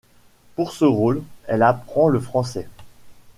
Pour 0.55 0.71
ce 0.71 0.83
rôle, 0.83 1.21
elle 1.45 1.61
apprend 1.61 2.09
le 2.09 2.19
français. 2.19 2.67